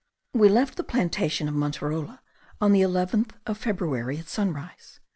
We 0.33 0.49
left 0.49 0.77
the 0.77 0.83
plantation 0.83 1.47
of 1.47 1.53
Manterola 1.53 2.21
on 2.59 2.71
the 2.71 2.81
11th 2.81 3.33
of 3.45 3.59
February, 3.59 4.17
at 4.17 4.27
sunrise. 4.29 4.99